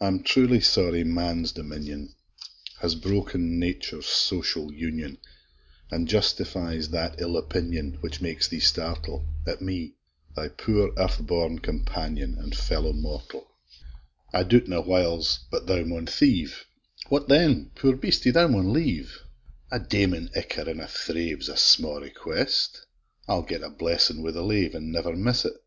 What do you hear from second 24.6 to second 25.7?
And never miss't!